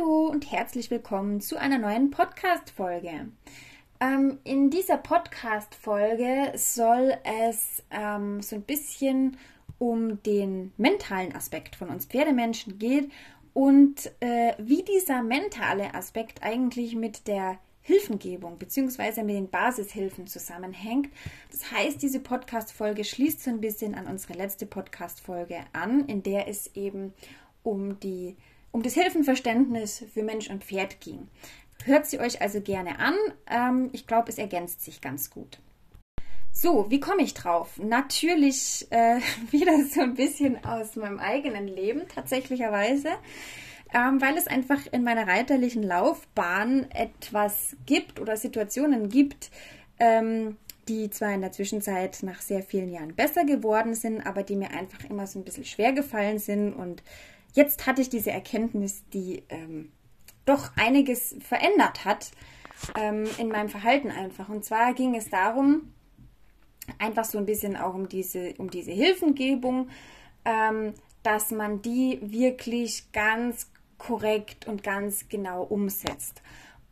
[0.00, 3.28] Hallo und herzlich willkommen zu einer neuen Podcast-Folge.
[4.00, 9.36] Ähm, in dieser Podcast-Folge soll es ähm, so ein bisschen
[9.78, 13.10] um den mentalen Aspekt von uns Pferdemenschen geht
[13.52, 19.22] und äh, wie dieser mentale Aspekt eigentlich mit der Hilfengebung bzw.
[19.22, 21.10] mit den Basishilfen zusammenhängt.
[21.50, 26.48] Das heißt, diese Podcast-Folge schließt so ein bisschen an unsere letzte Podcast-Folge an, in der
[26.48, 27.12] es eben
[27.62, 28.36] um die
[28.72, 31.28] um das Hilfenverständnis für Mensch und Pferd ging.
[31.84, 33.14] Hört sie euch also gerne an.
[33.46, 35.58] Ähm, ich glaube, es ergänzt sich ganz gut.
[36.52, 37.78] So, wie komme ich drauf?
[37.78, 39.20] Natürlich äh,
[39.50, 43.10] wieder so ein bisschen aus meinem eigenen Leben, tatsächlicherweise,
[43.94, 49.50] ähm, weil es einfach in meiner reiterlichen Laufbahn etwas gibt oder Situationen gibt,
[49.98, 50.56] ähm,
[50.88, 54.72] die zwar in der Zwischenzeit nach sehr vielen Jahren besser geworden sind, aber die mir
[54.72, 57.02] einfach immer so ein bisschen schwer gefallen sind und
[57.54, 59.92] jetzt hatte ich diese Erkenntnis, die ähm,
[60.44, 62.30] doch einiges verändert hat
[62.98, 64.48] ähm, in meinem Verhalten einfach.
[64.48, 65.92] Und zwar ging es darum,
[66.98, 69.88] einfach so ein bisschen auch um diese, um diese Hilfengebung,
[70.44, 76.42] ähm, dass man die wirklich ganz korrekt und ganz genau umsetzt.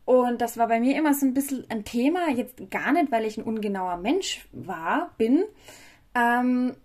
[0.05, 3.25] Und das war bei mir immer so ein bisschen ein Thema, jetzt gar nicht, weil
[3.25, 5.43] ich ein ungenauer Mensch war, bin,
[6.15, 6.75] ähm,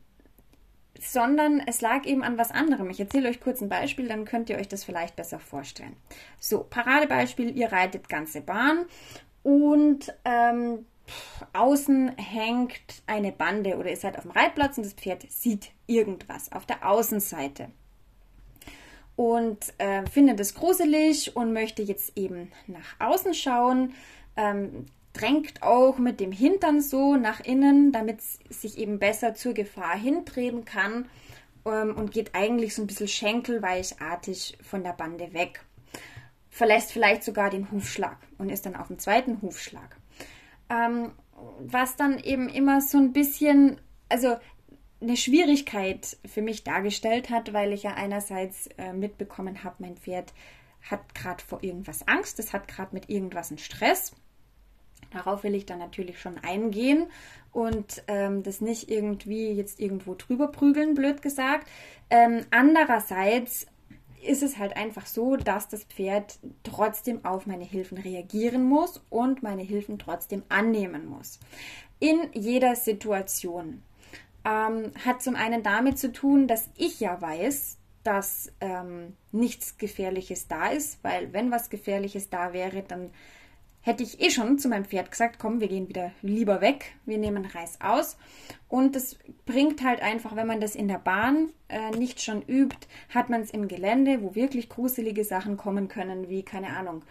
[1.01, 2.91] sondern es lag eben an was anderem.
[2.91, 5.97] Ich erzähle euch kurz ein Beispiel, dann könnt ihr euch das vielleicht besser vorstellen.
[6.39, 8.87] So, Paradebeispiel, ihr reitet ganze Bahn
[9.43, 10.87] und ähm,
[11.53, 16.53] außen hängt eine Bande oder ihr seid auf dem Reitplatz und das Pferd sieht irgendwas
[16.53, 17.69] auf der Außenseite
[19.17, 23.95] und äh, findet es gruselig und möchte jetzt eben nach außen schauen.
[24.37, 29.55] Ähm, drängt auch mit dem Hintern so nach innen, damit es sich eben besser zur
[29.55, 31.09] Gefahr hintreten kann
[31.65, 35.65] ähm, und geht eigentlich so ein bisschen schenkelweichartig von der Bande weg.
[36.51, 39.97] Verlässt vielleicht sogar den Hufschlag und ist dann auf dem zweiten Hufschlag.
[40.69, 41.13] Ähm,
[41.61, 44.37] was dann eben immer so ein bisschen, also
[45.01, 50.33] eine Schwierigkeit für mich dargestellt hat, weil ich ja einerseits äh, mitbekommen habe, mein Pferd
[50.91, 54.13] hat gerade vor irgendwas Angst, es hat gerade mit irgendwas einen Stress
[55.15, 57.07] Darauf will ich dann natürlich schon eingehen
[57.53, 61.69] und ähm, das nicht irgendwie jetzt irgendwo drüber prügeln, blöd gesagt.
[62.11, 63.67] Ähm, andererseits
[64.27, 69.43] ist es halt einfach so, dass das Pferd trotzdem auf meine Hilfen reagieren muss und
[69.43, 71.39] meine Hilfen trotzdem annehmen muss.
[72.01, 73.83] In jeder Situation.
[74.45, 80.49] Ähm, hat zum einen damit zu tun, dass ich ja weiß, dass ähm, nichts Gefährliches
[80.49, 83.11] da ist, weil wenn was Gefährliches da wäre, dann
[83.85, 87.19] hätte ich eh schon zu meinem Pferd gesagt, komm, wir gehen wieder lieber weg, wir
[87.19, 88.17] nehmen Reis aus.
[88.69, 92.89] Und das bringt halt einfach, wenn man das in der Bahn äh, nicht schon übt,
[93.11, 97.03] hat man es im Gelände, wo wirklich gruselige Sachen kommen können, wie, keine Ahnung,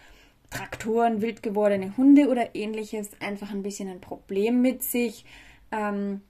[0.50, 5.24] Traktoren, wild gewordene Hunde oder ähnliches, einfach ein bisschen ein Problem mit sich.
[5.70, 6.22] Ähm,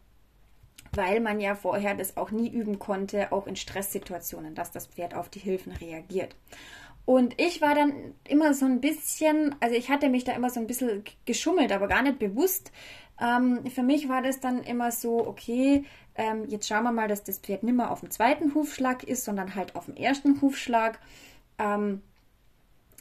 [0.97, 5.15] weil man ja vorher das auch nie üben konnte, auch in Stresssituationen, dass das Pferd
[5.15, 6.37] auf die Hilfen reagiert.
[7.06, 10.60] Und ich war dann immer so ein bisschen, also ich hatte mich da immer so
[10.60, 12.72] ein bisschen geschummelt, aber gar nicht bewusst.
[13.20, 15.84] Ähm, für mich war das dann immer so, okay,
[16.15, 19.54] ähm, jetzt schauen wir mal, dass das Pferd nimmer auf dem zweiten Hufschlag ist, sondern
[19.54, 20.98] halt auf dem ersten Hufschlag.
[21.59, 22.03] Ähm,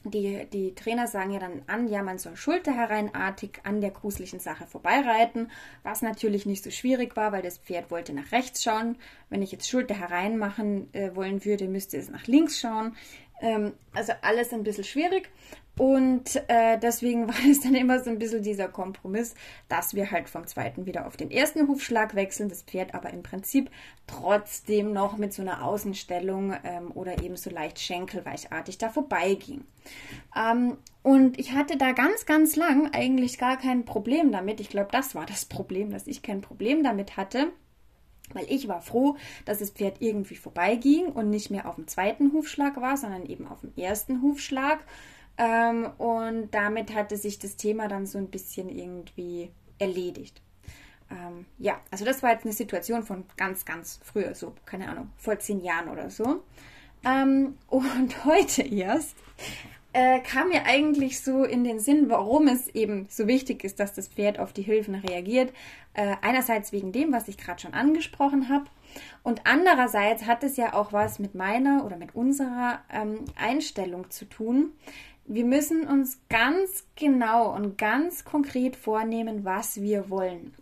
[0.06, 4.68] die, die Trainer sagen ja dann an, ja, man soll schulterhereinartig an der gruseligen Sache
[4.68, 5.50] vorbeireiten,
[5.84, 8.98] was natürlich nicht so schwierig war, weil das Pferd wollte nach rechts schauen.
[9.30, 12.98] Wenn ich jetzt Schulter herein machen äh, wollen würde, müsste es nach links schauen.
[13.44, 15.30] Ähm, also alles ein bisschen schwierig.
[15.78, 19.36] Und äh, deswegen war es dann immer so ein bisschen dieser Kompromiss,
[19.68, 23.22] dass wir halt vom zweiten wieder auf den ersten Hufschlag wechseln, das Pferd aber im
[23.22, 23.70] Prinzip
[24.08, 29.66] trotzdem noch mit so einer Außenstellung ähm, oder eben so leicht schenkelweichartig da vorbeiging.
[30.36, 34.62] Ähm, und ich hatte da ganz, ganz lang eigentlich gar kein Problem damit.
[34.62, 37.52] Ich glaube, das war das Problem, dass ich kein Problem damit hatte
[38.36, 42.34] weil ich war froh, dass das Pferd irgendwie vorbeiging und nicht mehr auf dem zweiten
[42.34, 44.80] Hufschlag war, sondern eben auf dem ersten Hufschlag.
[45.38, 50.42] Ähm, und damit hatte sich das Thema dann so ein bisschen irgendwie erledigt.
[51.10, 55.10] Ähm, ja, also das war jetzt eine Situation von ganz, ganz früher, so, keine Ahnung,
[55.18, 56.44] vor zehn Jahren oder so.
[57.06, 59.16] Ähm, und heute erst
[59.94, 63.94] äh, kam mir eigentlich so in den Sinn, warum es eben so wichtig ist, dass
[63.94, 65.54] das Pferd auf die Hilfen reagiert.
[65.94, 68.66] Äh, einerseits wegen dem, was ich gerade schon angesprochen habe.
[69.22, 74.26] Und andererseits hat es ja auch was mit meiner oder mit unserer ähm, Einstellung zu
[74.26, 74.72] tun.
[75.26, 80.54] Wir müssen uns ganz genau und ganz konkret vornehmen, was wir wollen.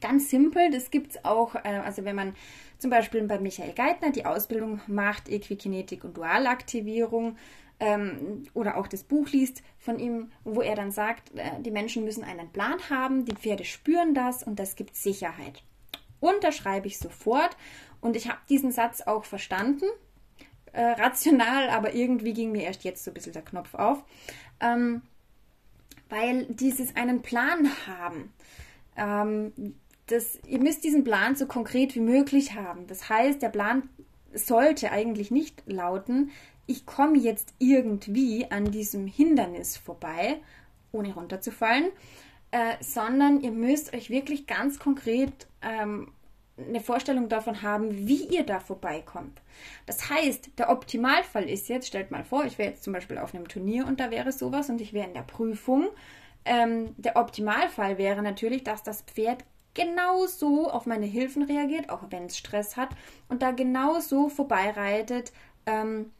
[0.00, 2.34] Ganz simpel, das gibt es auch, äh, also wenn man
[2.78, 7.36] zum Beispiel bei Michael Geithner die Ausbildung macht, Equikinetik und Dualaktivierung,
[7.82, 12.04] ähm, oder auch das Buch liest von ihm, wo er dann sagt, äh, die Menschen
[12.04, 15.64] müssen einen Plan haben, die Pferde spüren das und das gibt Sicherheit.
[16.20, 17.56] Unterschreibe ich sofort
[18.00, 19.86] und ich habe diesen Satz auch verstanden,
[20.72, 24.04] äh, rational, aber irgendwie ging mir erst jetzt so ein bisschen der Knopf auf,
[24.60, 25.02] ähm,
[26.08, 28.32] weil dieses einen Plan haben,
[28.96, 29.74] ähm,
[30.06, 32.86] das, ihr müsst diesen Plan so konkret wie möglich haben.
[32.86, 33.88] Das heißt, der Plan
[34.34, 36.30] sollte eigentlich nicht lauten,
[36.66, 40.40] ich komme jetzt irgendwie an diesem Hindernis vorbei,
[40.92, 41.90] ohne runterzufallen,
[42.50, 46.12] äh, sondern ihr müsst euch wirklich ganz konkret ähm,
[46.58, 49.40] eine Vorstellung davon haben, wie ihr da vorbeikommt.
[49.86, 53.34] Das heißt, der Optimalfall ist jetzt, stellt mal vor, ich wäre jetzt zum Beispiel auf
[53.34, 55.88] einem Turnier und da wäre sowas und ich wäre in der Prüfung.
[56.44, 59.44] Ähm, der Optimalfall wäre natürlich, dass das Pferd
[59.74, 62.90] genauso auf meine Hilfen reagiert, auch wenn es Stress hat,
[63.28, 65.32] und da genauso vorbeireitet,
[65.66, 66.10] ähm,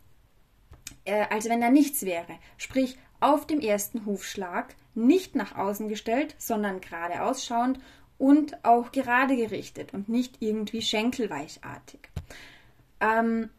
[1.05, 2.39] äh, als wenn da nichts wäre.
[2.57, 7.79] Sprich, auf dem ersten Hufschlag nicht nach außen gestellt, sondern gerade ausschauend
[8.19, 12.01] und auch gerade gerichtet und nicht irgendwie schenkelweichartig.
[13.01, 13.51] Ähm,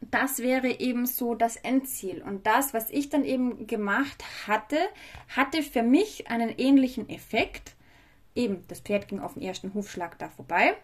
[0.00, 2.22] das wäre eben so das Endziel.
[2.22, 4.78] Und das, was ich dann eben gemacht hatte,
[5.28, 7.74] hatte für mich einen ähnlichen Effekt
[8.34, 10.74] eben, das Pferd ging auf den ersten Hufschlag da vorbei,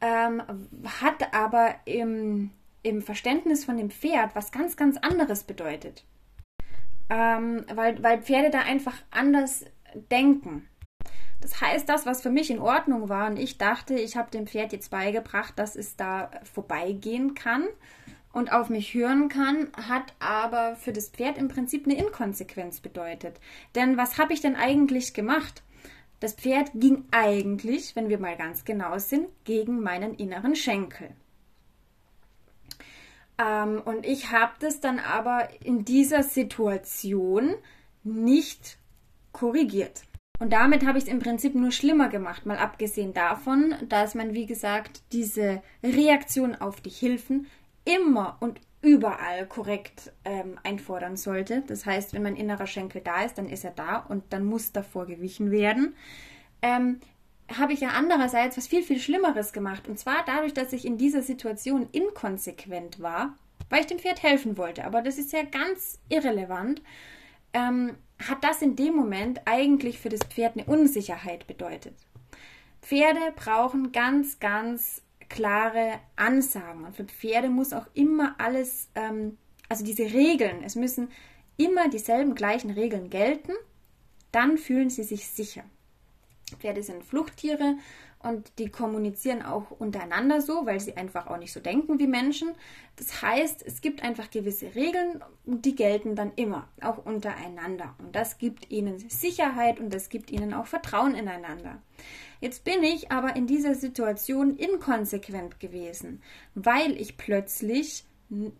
[0.00, 0.42] ähm,
[1.00, 2.50] hat aber im,
[2.82, 6.04] im Verständnis von dem Pferd was ganz, ganz anderes bedeutet.
[7.08, 9.64] Ähm, weil, weil Pferde da einfach anders
[10.10, 10.68] denken.
[11.40, 14.46] Das heißt, das, was für mich in Ordnung war, und ich dachte, ich habe dem
[14.46, 17.66] Pferd jetzt beigebracht, dass es da vorbeigehen kann
[18.32, 23.40] und auf mich hören kann, hat aber für das Pferd im Prinzip eine Inkonsequenz bedeutet.
[23.74, 25.62] Denn was habe ich denn eigentlich gemacht?
[26.20, 31.10] Das Pferd ging eigentlich, wenn wir mal ganz genau sind, gegen meinen inneren Schenkel.
[33.40, 37.54] Ähm, und ich habe das dann aber in dieser Situation
[38.02, 38.78] nicht
[39.32, 40.02] korrigiert.
[40.38, 44.32] Und damit habe ich es im Prinzip nur schlimmer gemacht, mal abgesehen davon, dass man,
[44.32, 47.46] wie gesagt, diese Reaktion auf die Hilfen
[47.84, 51.62] immer und überall korrekt ähm, einfordern sollte.
[51.66, 54.72] Das heißt, wenn mein innerer Schenkel da ist, dann ist er da und dann muss
[54.72, 55.94] davor gewichen werden.
[56.62, 57.00] Ähm,
[57.58, 59.88] habe ich ja andererseits was viel, viel Schlimmeres gemacht.
[59.88, 63.36] Und zwar dadurch, dass ich in dieser Situation inkonsequent war,
[63.68, 64.84] weil ich dem Pferd helfen wollte.
[64.84, 66.82] Aber das ist ja ganz irrelevant.
[67.52, 67.96] Ähm,
[68.28, 71.94] hat das in dem Moment eigentlich für das Pferd eine Unsicherheit bedeutet.
[72.82, 76.84] Pferde brauchen ganz, ganz klare Ansagen.
[76.84, 79.38] Und für Pferde muss auch immer alles, ähm,
[79.68, 81.08] also diese Regeln, es müssen
[81.56, 83.52] immer dieselben gleichen Regeln gelten,
[84.32, 85.64] dann fühlen sie sich sicher.
[86.56, 87.76] Pferde sind Fluchttiere
[88.22, 92.50] und die kommunizieren auch untereinander so, weil sie einfach auch nicht so denken wie Menschen.
[92.96, 97.94] Das heißt, es gibt einfach gewisse Regeln, die gelten dann immer, auch untereinander.
[97.98, 101.80] Und das gibt ihnen Sicherheit und das gibt ihnen auch Vertrauen ineinander.
[102.40, 106.22] Jetzt bin ich aber in dieser Situation inkonsequent gewesen,
[106.54, 108.04] weil ich plötzlich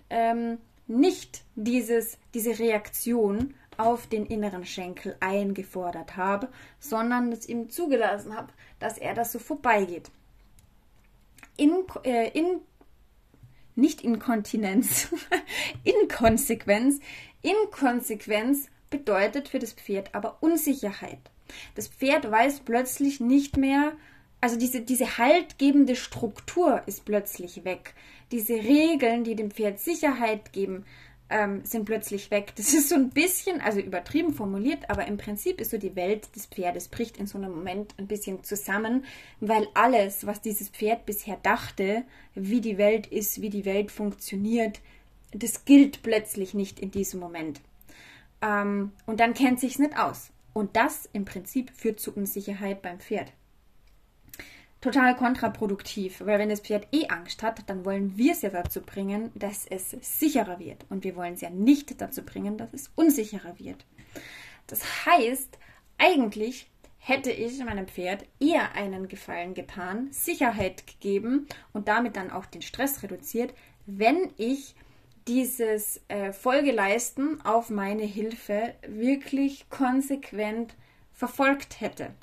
[0.08, 6.48] ähm, nicht dieses, diese Reaktion auf den inneren Schenkel eingefordert habe,
[6.78, 10.10] sondern es ihm zugelassen habe, dass er das so vorbeigeht.
[11.56, 12.60] In, äh, in
[13.74, 15.08] nicht Inkontinenz,
[15.84, 17.00] Inkonsequenz.
[17.42, 21.18] Inkonsequenz bedeutet für das Pferd aber Unsicherheit.
[21.74, 23.92] Das Pferd weiß plötzlich nicht mehr,
[24.40, 27.94] also diese, diese haltgebende Struktur ist plötzlich weg.
[28.30, 30.84] Diese Regeln, die dem Pferd Sicherheit geben,
[31.30, 32.52] ähm, sind plötzlich weg.
[32.56, 36.34] Das ist so ein bisschen, also übertrieben formuliert, aber im Prinzip ist so die Welt
[36.36, 39.04] des Pferdes bricht in so einem Moment ein bisschen zusammen,
[39.40, 44.80] weil alles, was dieses Pferd bisher dachte, wie die Welt ist, wie die Welt funktioniert,
[45.32, 47.60] das gilt plötzlich nicht in diesem Moment.
[48.42, 50.30] Ähm, und dann kennt sich's nicht aus.
[50.52, 53.32] Und das im Prinzip führt zu Unsicherheit beim Pferd
[54.80, 58.80] total kontraproduktiv, weil wenn das Pferd eh Angst hat, dann wollen wir es ja dazu
[58.80, 60.86] bringen, dass es sicherer wird.
[60.88, 63.84] Und wir wollen es ja nicht dazu bringen, dass es unsicherer wird.
[64.66, 65.58] Das heißt,
[65.98, 72.46] eigentlich hätte ich meinem Pferd eher einen Gefallen getan, Sicherheit gegeben und damit dann auch
[72.46, 73.54] den Stress reduziert,
[73.86, 74.74] wenn ich
[75.26, 80.74] dieses äh, Folgeleisten auf meine Hilfe wirklich konsequent
[81.12, 82.14] verfolgt hätte.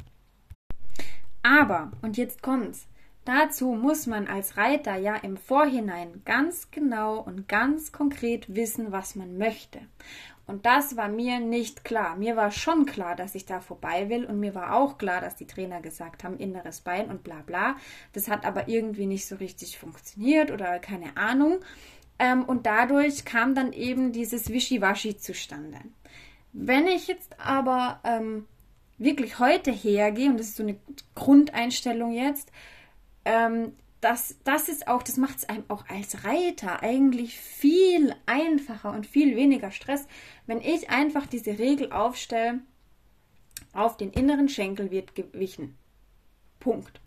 [1.47, 2.87] Aber, und jetzt kommt's,
[3.23, 9.15] dazu muss man als Reiter ja im Vorhinein ganz genau und ganz konkret wissen, was
[9.15, 9.79] man möchte.
[10.45, 12.17] Und das war mir nicht klar.
[12.17, 15.37] Mir war schon klar, dass ich da vorbei will und mir war auch klar, dass
[15.37, 17.77] die Trainer gesagt haben, inneres Bein und bla bla.
[18.11, 21.59] Das hat aber irgendwie nicht so richtig funktioniert oder keine Ahnung.
[22.19, 25.79] Ähm, und dadurch kam dann eben dieses Wischiwaschi zustande.
[26.51, 28.47] Wenn ich jetzt aber ähm,
[28.97, 30.77] wirklich heute hergehe, und das ist so eine
[31.15, 32.51] Grundeinstellung jetzt,
[33.25, 38.91] ähm, das, das ist auch, das macht es einem auch als Reiter eigentlich viel einfacher
[38.91, 40.07] und viel weniger Stress,
[40.45, 42.59] wenn ich einfach diese Regel aufstelle,
[43.73, 45.77] auf den inneren Schenkel wird gewichen.
[46.59, 46.99] Punkt.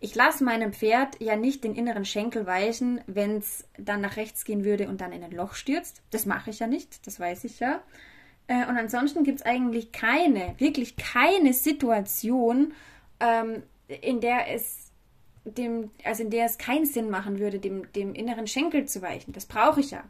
[0.00, 4.44] Ich lasse meinem Pferd ja nicht den inneren Schenkel weichen, wenn es dann nach rechts
[4.44, 6.02] gehen würde und dann in ein Loch stürzt.
[6.10, 7.82] Das mache ich ja nicht, das weiß ich ja.
[8.46, 12.72] Äh, und ansonsten gibt es eigentlich keine, wirklich keine Situation,
[13.20, 14.84] ähm, in der es
[15.44, 19.32] dem, also in der es keinen Sinn machen würde, dem, dem inneren Schenkel zu weichen.
[19.32, 20.02] Das brauche ich ja.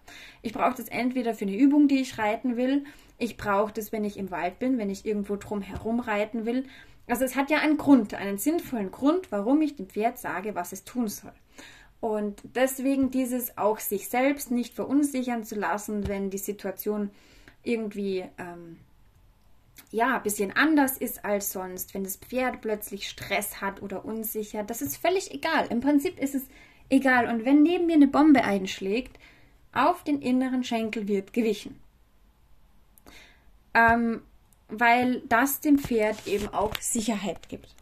[0.43, 2.85] Ich brauche das entweder für eine Übung, die ich reiten will.
[3.19, 6.65] Ich brauche das, wenn ich im Wald bin, wenn ich irgendwo drum herum reiten will.
[7.09, 10.73] Also es hat ja einen Grund, einen sinnvollen Grund, warum ich dem Pferd sage, was
[10.73, 11.33] es tun soll.
[12.01, 17.11] Und deswegen dieses auch sich selbst nicht verunsichern zu lassen, wenn die Situation
[17.65, 18.79] irgendwie ähm,
[19.91, 24.63] ja, ein bisschen anders ist als sonst, wenn das Pferd plötzlich Stress hat oder unsicher,
[24.65, 25.67] das ist völlig egal.
[25.71, 26.43] Im Prinzip ist es
[26.89, 27.29] egal.
[27.29, 29.19] Und wenn neben mir eine Bombe einschlägt,
[29.73, 31.79] auf den inneren Schenkel wird gewichen.
[33.75, 34.23] Ähm,
[34.69, 37.75] weil das dem Pferd eben auch Sicherheit gibt.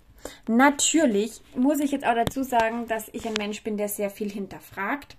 [0.47, 4.31] Natürlich muss ich jetzt auch dazu sagen, dass ich ein Mensch bin, der sehr viel
[4.31, 5.17] hinterfragt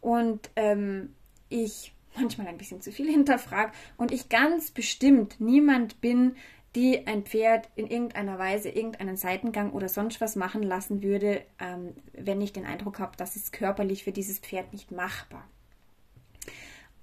[0.00, 1.14] und ähm,
[1.48, 6.36] ich manchmal ein bisschen zu viel hinterfragt und ich ganz bestimmt niemand bin,
[6.74, 11.94] die ein Pferd in irgendeiner Weise irgendeinen Seitengang oder sonst was machen lassen würde, ähm,
[12.12, 15.48] wenn ich den Eindruck habe, das ist körperlich für dieses Pferd nicht machbar.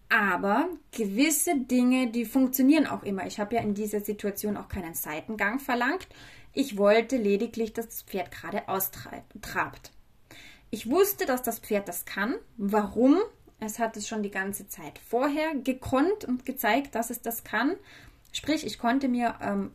[0.09, 3.25] Aber gewisse Dinge, die funktionieren auch immer.
[3.27, 6.05] Ich habe ja in dieser Situation auch keinen Seitengang verlangt.
[6.51, 9.93] Ich wollte lediglich, dass das Pferd gerade austrabt.
[10.69, 12.35] Ich wusste, dass das Pferd das kann.
[12.57, 13.19] Warum?
[13.63, 17.75] Es hat es schon die ganze Zeit vorher gekonnt und gezeigt, dass es das kann.
[18.31, 19.71] Sprich, ich konnte mir ähm,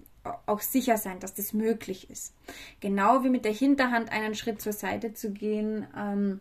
[0.47, 2.35] auch sicher sein, dass das möglich ist.
[2.81, 6.41] Genau wie mit der Hinterhand einen Schritt zur Seite zu gehen ähm,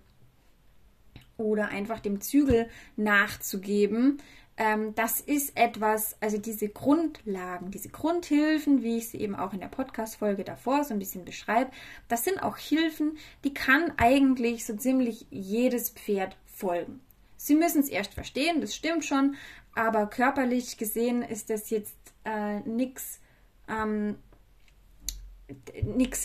[1.38, 4.24] oder einfach dem Zügel nachzugeben.
[4.58, 9.60] Ähm, das ist etwas, also diese Grundlagen, diese Grundhilfen, wie ich sie eben auch in
[9.60, 11.70] der Podcast-Folge davor so ein bisschen beschreibe,
[12.08, 17.05] das sind auch Hilfen, die kann eigentlich so ziemlich jedes Pferd folgen.
[17.46, 19.36] Sie müssen es erst verstehen, das stimmt schon,
[19.76, 23.20] aber körperlich gesehen ist das jetzt äh, nichts
[23.68, 24.16] ähm,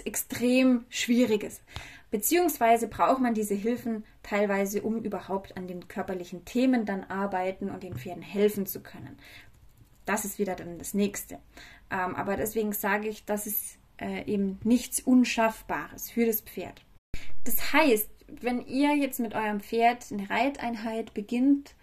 [0.07, 1.61] extrem Schwieriges.
[2.11, 7.83] Beziehungsweise braucht man diese Hilfen teilweise, um überhaupt an den körperlichen Themen dann arbeiten und
[7.83, 9.19] den Pferden helfen zu können.
[10.07, 11.35] Das ist wieder dann das Nächste.
[11.91, 16.83] Ähm, aber deswegen sage ich, das ist äh, eben nichts Unschaffbares für das Pferd.
[17.45, 18.09] Das heißt,
[18.41, 21.75] wenn ihr jetzt mit eurem Pferd eine Reiteinheit beginnt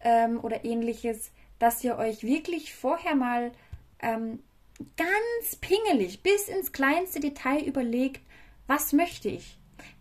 [0.00, 3.52] ähm, oder ähnliches, dass ihr euch wirklich vorher mal
[4.00, 4.40] ähm,
[4.96, 8.20] ganz pingelig bis ins kleinste Detail überlegt,
[8.66, 9.58] was möchte ich?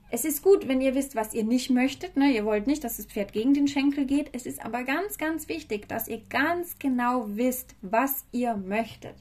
[0.10, 2.18] Es ist gut, wenn ihr wisst, was ihr nicht möchtet.
[2.18, 2.32] Ne?
[2.32, 4.30] Ihr wollt nicht, dass das Pferd gegen den Schenkel geht.
[4.34, 9.16] Es ist aber ganz, ganz wichtig, dass ihr ganz genau wisst, was ihr möchtet.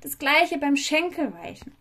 [0.00, 1.72] Das gleiche beim Schenkelweichen.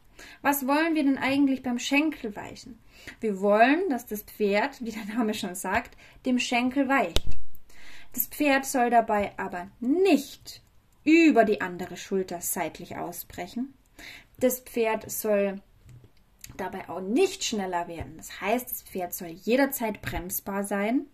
[0.42, 2.80] Was wollen wir denn eigentlich beim Schenkelweichen?
[3.20, 7.25] Wir wollen, dass das Pferd, wie der Name schon sagt, dem Schenkel weicht.
[8.13, 10.62] Das Pferd soll dabei aber nicht
[11.03, 13.74] über die andere Schulter seitlich ausbrechen.
[14.39, 15.62] Das Pferd soll
[16.58, 18.18] dabei auch nicht schneller werden.
[18.18, 21.08] Das heißt, das Pferd soll jederzeit bremsbar sein.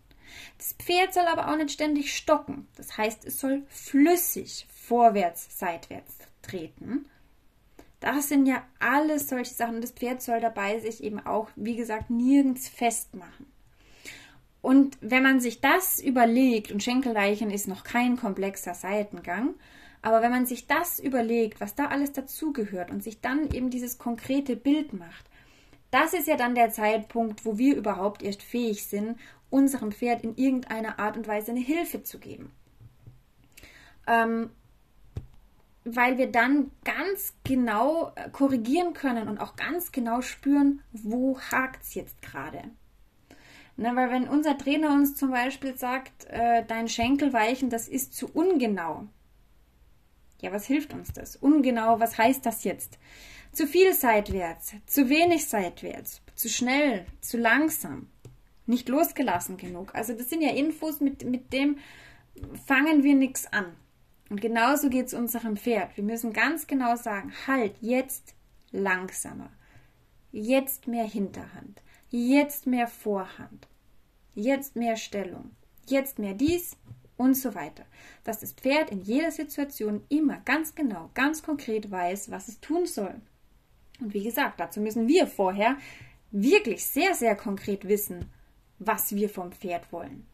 [0.58, 2.68] Das Pferd soll aber auch nicht ständig stocken.
[2.76, 7.06] Das heißt, es soll flüssig vorwärts, seitwärts treten.
[8.00, 9.82] Das sind ja alles solche Sachen.
[9.82, 13.46] Das Pferd soll dabei sich eben auch, wie gesagt, nirgends festmachen.
[14.62, 19.56] Und wenn man sich das überlegt, und Schenkelleichen ist noch kein komplexer Seitengang,
[20.02, 23.98] aber wenn man sich das überlegt, was da alles dazugehört und sich dann eben dieses
[23.98, 25.26] konkrete Bild macht,
[25.92, 29.18] das ist ja dann der Zeitpunkt, wo wir überhaupt erst fähig sind,
[29.50, 32.52] unserem Pferd in irgendeiner Art und Weise eine Hilfe zu geben.
[34.08, 34.52] Ähm,
[35.86, 41.84] weil wir dann ganz genau äh, korrigieren können und auch ganz genau spüren, wo hakt
[41.84, 42.64] es jetzt gerade.
[43.78, 48.28] Ne, weil wenn unser Trainer uns zum Beispiel sagt, äh, dein Schenkelweichen, das ist zu
[48.28, 49.08] ungenau.
[50.42, 51.38] Ja, was hilft uns das?
[51.38, 52.98] Ungenau, was heißt das jetzt?
[53.52, 58.10] Zu viel seitwärts, zu wenig seitwärts, zu schnell, zu langsam,
[58.66, 59.96] nicht losgelassen genug.
[59.96, 61.78] Also das sind ja Infos, mit, mit dem
[62.66, 63.76] fangen wir nichts an.
[64.30, 65.98] Und genauso geht es unserem Pferd.
[65.98, 68.36] Wir müssen ganz genau sagen, halt, jetzt
[68.72, 69.50] langsamer.
[70.32, 71.82] Jetzt mehr Hinterhand.
[72.10, 73.68] Jetzt mehr Vorhand.
[74.36, 75.52] Jetzt mehr Stellung.
[75.88, 76.78] jetzt mehr dies
[77.18, 77.84] und so weiter.
[78.24, 82.86] Dass das Pferd in jeder Situation immer ganz genau, ganz konkret weiß, was es tun
[82.86, 83.16] soll.
[84.00, 85.78] Und wie gesagt, dazu müssen wir vorher
[86.32, 88.32] wirklich sehr, sehr konkret wissen,
[88.78, 90.26] was wir vom Pferd wollen.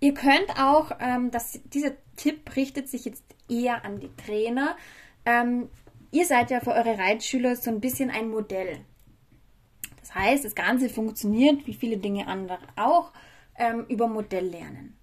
[0.00, 4.76] Ihr könnt auch, ähm, das, dieser Tipp richtet sich jetzt eher an die Trainer.
[5.24, 5.68] Ähm,
[6.10, 8.80] ihr seid ja für eure Reitschüler so ein bisschen ein Modell.
[10.00, 13.12] Das heißt, das Ganze funktioniert, wie viele Dinge andere auch,
[13.58, 14.96] ähm, über Modelllernen.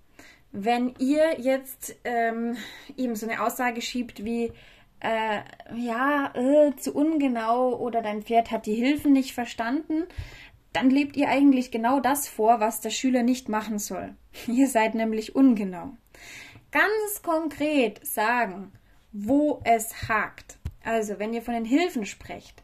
[0.52, 2.58] Wenn ihr jetzt ähm,
[2.98, 4.52] eben so eine Aussage schiebt wie,
[5.00, 5.40] äh,
[5.76, 10.04] ja, äh, zu ungenau oder dein Pferd hat die Hilfen nicht verstanden,
[10.74, 14.16] dann lebt ihr eigentlich genau das vor, was der Schüler nicht machen soll.
[14.48, 15.96] Ihr seid nämlich ungenau.
[16.72, 18.72] Ganz konkret sagen,
[19.12, 20.58] wo es hakt.
[20.84, 22.64] Also, wenn ihr von den Hilfen sprecht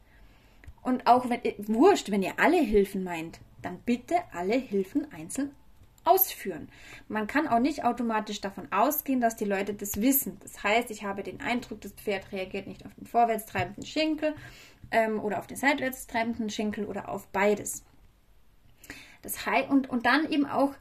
[0.82, 5.52] und auch wenn, wurscht, wenn ihr alle Hilfen meint, dann bitte alle Hilfen einzeln
[6.08, 6.70] ausführen.
[7.10, 10.38] Man kann auch nicht automatisch davon ausgehen, dass die Leute das wissen.
[10.42, 14.34] Das heißt, ich habe den Eindruck, das Pferd reagiert nicht auf den vorwärts treibenden Schinkel
[14.92, 17.84] ähm, oder auf den seitwärts treibenden Schinkel oder auf beides.
[19.22, 19.38] Das
[19.70, 20.74] und, und dann eben auch,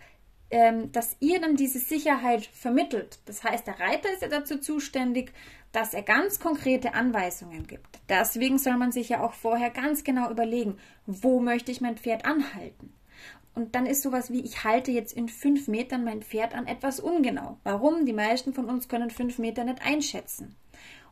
[0.50, 3.18] ähm, dass ihr dann diese Sicherheit vermittelt.
[3.26, 5.32] Das heißt, der Reiter ist ja dazu zuständig,
[5.72, 7.98] dass er ganz konkrete Anweisungen gibt.
[8.08, 12.24] Deswegen soll man sich ja auch vorher ganz genau überlegen, wo möchte ich mein Pferd
[12.24, 12.92] anhalten.
[13.54, 17.00] Und dann ist sowas wie, ich halte jetzt in fünf Metern mein Pferd an etwas
[17.00, 17.58] ungenau.
[17.64, 18.04] Warum?
[18.04, 20.54] Die meisten von uns können fünf Meter nicht einschätzen.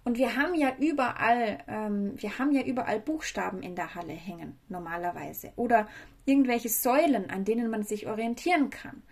[0.05, 4.59] Und wir haben ja überall, ähm, wir haben ja überall Buchstaben in der Halle hängen,
[4.69, 5.53] normalerweise.
[5.57, 5.89] Oder
[6.27, 9.03] irgendwelche Säulen, an denen man sich orientieren kann.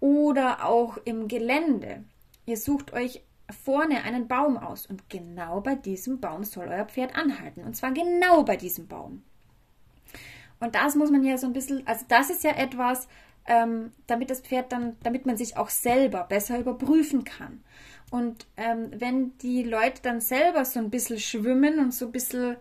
[0.00, 2.04] Oder auch im Gelände.
[2.44, 7.16] Ihr sucht euch vorne einen Baum aus und genau bei diesem Baum soll euer Pferd
[7.16, 7.64] anhalten.
[7.64, 9.22] Und zwar genau bei diesem Baum.
[10.60, 13.08] Und das muss man ja so ein bisschen, also das ist ja etwas,
[13.46, 17.62] ähm, damit das Pferd dann, damit man sich auch selber besser überprüfen kann.
[18.10, 22.56] Und ähm, wenn die Leute dann selber so ein bisschen schwimmen und so ein bisschen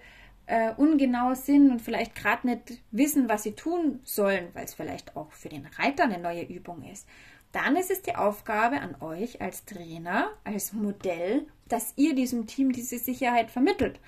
[0.46, 5.16] äh, ungenau sind und vielleicht gerade nicht wissen, was sie tun sollen, weil es vielleicht
[5.16, 7.08] auch für den Reiter eine neue Übung ist,
[7.52, 12.72] dann ist es die Aufgabe an euch als Trainer, als Modell, dass ihr diesem Team
[12.72, 14.00] diese Sicherheit vermittelt.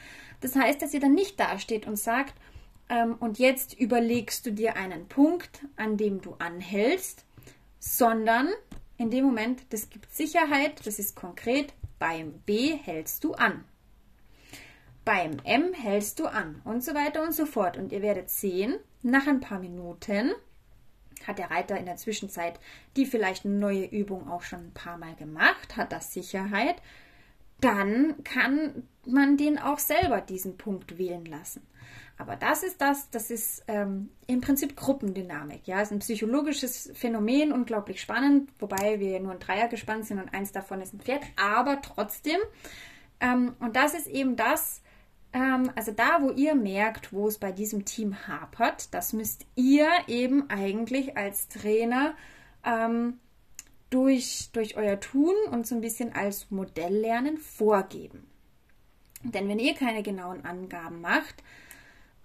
[0.42, 2.34] Das heißt, dass ihr dann nicht dasteht und sagt,
[2.90, 7.24] ähm, und jetzt überlegst du dir einen Punkt, an dem du anhältst,
[7.80, 8.50] sondern
[8.98, 13.64] in dem Moment, das gibt Sicherheit, das ist konkret, beim B hältst du an.
[15.04, 17.78] Beim M hältst du an und so weiter und so fort.
[17.78, 20.32] Und ihr werdet sehen, nach ein paar Minuten
[21.28, 22.60] hat der Reiter in der Zwischenzeit
[22.96, 26.82] die vielleicht neue Übung auch schon ein paar Mal gemacht, hat das Sicherheit,
[27.62, 31.66] dann kann man den auch selber diesen Punkt wählen lassen.
[32.18, 35.68] Aber das ist das, das ist ähm, im Prinzip Gruppendynamik.
[35.68, 40.20] Ja, es ist ein psychologisches Phänomen, unglaublich spannend, wobei wir nur ein Dreier gespannt sind
[40.22, 42.40] und eins davon ist ein Pferd, aber trotzdem.
[43.20, 44.82] Ähm, und das ist eben das,
[45.34, 49.90] ähm, also da, wo ihr merkt, wo es bei diesem Team hapert, das müsst ihr
[50.08, 52.16] eben eigentlich als Trainer
[52.64, 53.20] ähm,
[53.90, 58.26] durch, durch euer Tun und so ein bisschen als Modelllernen vorgeben.
[59.24, 61.44] Denn wenn ihr keine genauen Angaben macht,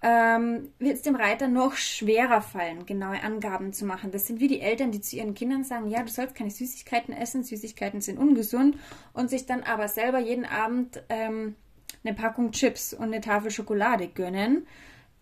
[0.01, 4.11] ähm, wird es dem Reiter noch schwerer fallen, genaue Angaben zu machen.
[4.11, 7.13] Das sind wie die Eltern, die zu ihren Kindern sagen, ja, du sollst keine Süßigkeiten
[7.13, 8.77] essen, Süßigkeiten sind ungesund
[9.13, 11.55] und sich dann aber selber jeden Abend ähm,
[12.03, 14.65] eine Packung Chips und eine Tafel Schokolade gönnen.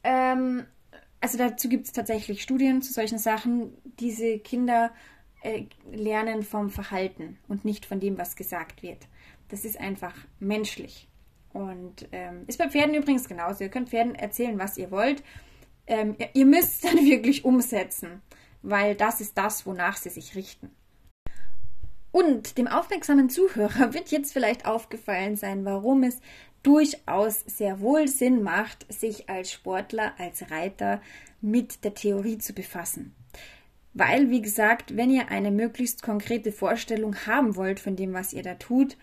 [0.04, 0.66] Ähm,
[1.20, 3.74] also dazu gibt es tatsächlich Studien zu solchen Sachen.
[4.00, 4.92] Diese Kinder
[5.42, 9.08] äh, lernen vom Verhalten und nicht von dem, was gesagt wird.
[9.50, 11.09] Das ist einfach menschlich.
[11.54, 13.64] Und ähm, ist bei Pferden übrigens genauso.
[13.64, 15.24] Ihr könnt Pferden erzählen, was ihr wollt.
[15.88, 18.22] Ähm, ihr, ihr müsst dann wirklich umsetzen,
[18.62, 20.72] weil das ist das, wonach sie sich richten.
[22.12, 26.20] Und dem aufmerksamen Zuhörer wird jetzt vielleicht aufgefallen sein, warum es
[26.64, 31.02] durchaus sehr wohl Sinn macht, sich als Sportler, als Reiter
[31.42, 33.16] mit der Theorie zu befassen.
[33.94, 38.44] Weil, wie gesagt, wenn ihr eine möglichst konkrete Vorstellung haben wollt von dem, was ihr
[38.44, 38.98] da tut,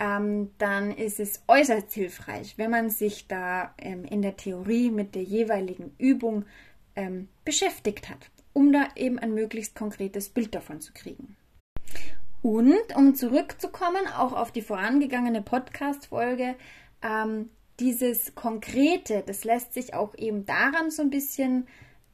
[0.00, 5.14] ähm, dann ist es äußerst hilfreich, wenn man sich da ähm, in der Theorie mit
[5.14, 6.46] der jeweiligen Übung
[6.96, 11.36] ähm, beschäftigt hat, um da eben ein möglichst konkretes Bild davon zu kriegen.
[12.42, 16.56] Und um zurückzukommen, auch auf die vorangegangene Podcast-Folge,
[17.02, 21.66] ähm, dieses Konkrete, das lässt sich auch eben daran so ein bisschen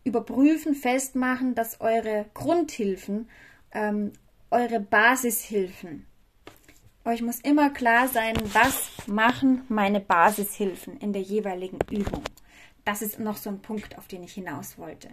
[0.02, 3.28] überprüfen, festmachen, dass eure Grundhilfen,
[3.72, 4.12] ähm,
[4.50, 6.06] eure Basishilfen,
[7.06, 12.24] euch muss immer klar sein, was machen meine Basishilfen in der jeweiligen Übung.
[12.84, 15.08] Das ist noch so ein Punkt, auf den ich hinaus wollte.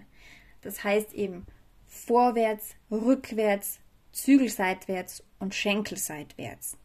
[0.62, 1.46] Das heißt eben,
[1.88, 3.80] vorwärts, rückwärts,
[4.12, 6.78] zügelseitwärts und schenkelseitwärts.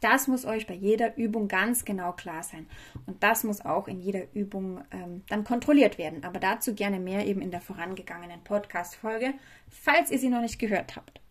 [0.00, 2.66] Das muss euch bei jeder Übung ganz genau klar sein.
[3.06, 6.24] Und das muss auch in jeder Übung ähm, dann kontrolliert werden.
[6.24, 9.32] Aber dazu gerne mehr eben in der vorangegangenen Podcast-Folge,
[9.70, 11.23] falls ihr sie noch nicht gehört habt.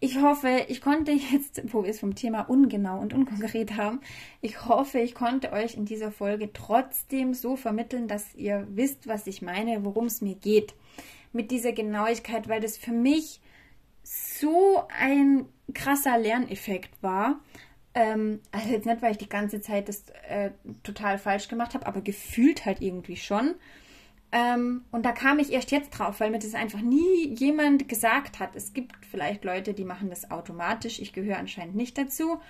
[0.00, 4.00] Ich hoffe, ich konnte jetzt, wo wir es vom Thema ungenau und unkonkret haben,
[4.40, 9.26] ich hoffe, ich konnte euch in dieser Folge trotzdem so vermitteln, dass ihr wisst, was
[9.26, 10.74] ich meine, worum es mir geht.
[11.32, 13.40] Mit dieser Genauigkeit, weil das für mich
[14.02, 17.40] so ein krasser Lerneffekt war.
[17.94, 20.50] Ähm, also jetzt nicht, weil ich die ganze Zeit das äh,
[20.82, 23.54] total falsch gemacht habe, aber gefühlt halt irgendwie schon.
[24.32, 28.40] Ähm, und da kam ich erst jetzt drauf, weil mir das einfach nie jemand gesagt
[28.40, 28.56] hat.
[28.56, 30.98] Es gibt vielleicht Leute, die machen das automatisch.
[31.00, 32.40] Ich gehöre anscheinend nicht dazu.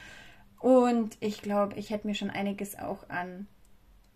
[0.61, 3.49] Und ich glaube, ich hätte mir schon einiges auch an,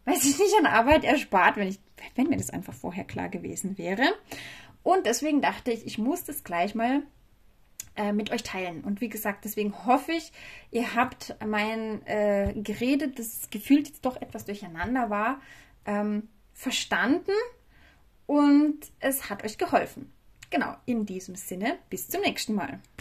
[0.04, 1.80] weiß ich nicht, an Arbeit erspart, wenn, ich,
[2.14, 4.04] wenn mir das einfach vorher klar gewesen wäre.
[4.84, 7.02] Und deswegen dachte ich, ich muss das gleich mal
[7.96, 8.84] äh, mit euch teilen.
[8.84, 10.30] Und wie gesagt, deswegen hoffe ich,
[10.70, 15.40] ihr habt mein äh, Gerede, das gefühlt jetzt doch etwas durcheinander war,
[15.84, 17.32] ähm, verstanden
[18.24, 20.10] und es hat euch geholfen.
[20.50, 22.80] Genau, in diesem Sinne, bis zum nächsten Mal.